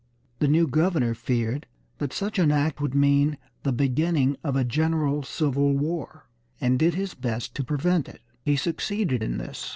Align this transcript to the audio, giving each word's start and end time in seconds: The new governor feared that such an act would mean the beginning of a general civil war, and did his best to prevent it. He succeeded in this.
The 0.39 0.47
new 0.47 0.65
governor 0.67 1.13
feared 1.13 1.67
that 1.99 2.11
such 2.11 2.39
an 2.39 2.49
act 2.51 2.81
would 2.81 2.95
mean 2.95 3.37
the 3.61 3.71
beginning 3.71 4.35
of 4.43 4.55
a 4.55 4.63
general 4.63 5.21
civil 5.21 5.77
war, 5.77 6.27
and 6.59 6.79
did 6.79 6.95
his 6.95 7.13
best 7.13 7.53
to 7.57 7.63
prevent 7.63 8.09
it. 8.09 8.21
He 8.43 8.55
succeeded 8.55 9.21
in 9.21 9.37
this. 9.37 9.69